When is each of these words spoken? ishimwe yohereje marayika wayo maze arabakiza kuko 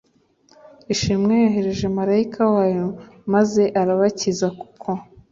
ishimwe 0.93 1.33
yohereje 1.43 1.85
marayika 1.97 2.41
wayo 2.53 2.87
maze 3.33 3.63
arabakiza 3.81 4.47
kuko 4.59 4.89